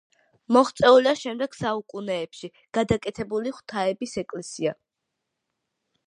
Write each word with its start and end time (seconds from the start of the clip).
მოღწეულია 0.55 1.11
შემდეგ 1.23 1.57
საუკუნეებში 1.57 2.49
გადაკეთებული 2.77 3.51
ღვთაების 3.57 4.15
ეკლესია. 4.23 4.73